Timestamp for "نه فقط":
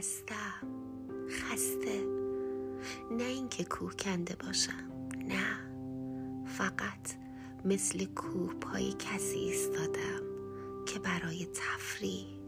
5.28-7.14